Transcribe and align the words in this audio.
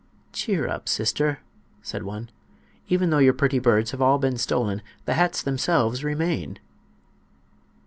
"Cheer 0.33 0.67
up, 0.67 0.89
sister," 0.89 1.41
said 1.83 2.01
one. 2.01 2.31
"Even 2.87 3.11
though 3.11 3.19
your 3.19 3.35
pretty 3.35 3.59
birds 3.59 3.91
have 3.91 4.01
all 4.01 4.17
been 4.17 4.35
stolen 4.35 4.81
the 5.05 5.13
hats 5.13 5.43
themselves 5.43 6.03
remain." 6.03 6.57